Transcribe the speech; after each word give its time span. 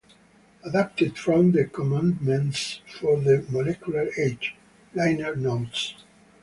Adapted 0.63 1.15
from 1.15 1.51
the 1.51 1.65
"Commandments 1.65 2.81
for 2.87 3.19
the 3.19 3.45
Molecular 3.51 4.09
Age" 4.17 4.55
liner 4.95 5.35
notes. 5.35 5.93